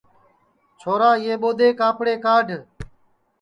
چھورا 0.79 1.11
یہ 1.25 1.35
ٻودَے 1.41 1.69
کاپڑے 1.79 2.13
کاڈھ 2.25 2.53